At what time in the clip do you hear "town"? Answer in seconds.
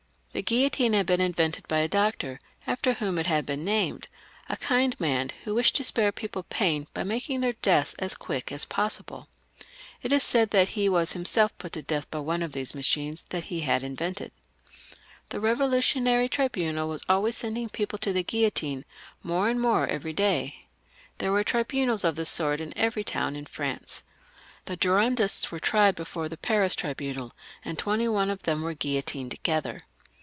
23.03-23.35